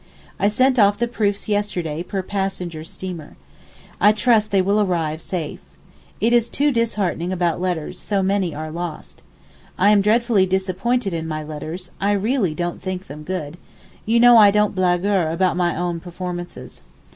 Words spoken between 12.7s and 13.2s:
think